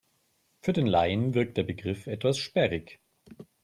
Für 0.63 0.73
den 0.73 0.87
Laien 0.87 1.35
wirkt 1.35 1.57
der 1.57 1.63
Begriff 1.63 2.07
etwas 2.07 2.39
sperrig. 2.39 2.99